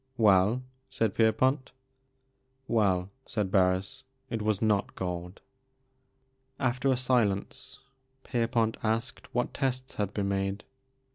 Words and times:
"Well? 0.17 0.63
"said 0.89 1.13
Pierpont." 1.13 1.69
Well," 2.67 3.11
said 3.27 3.51
Harris," 3.53 4.03
it 4.31 4.41
was 4.41 4.59
not 4.59 4.95
gold." 4.95 5.41
After 6.57 6.89
a 6.89 6.97
silence 6.97 7.77
Pierpont 8.23 8.77
asked 8.81 9.31
what 9.31 9.53
tests 9.53 9.93
had 10.01 10.11
been 10.11 10.29
made. 10.29 10.63